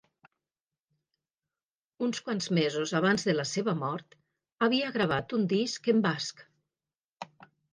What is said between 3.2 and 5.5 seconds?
de la seva mort, havia gravat un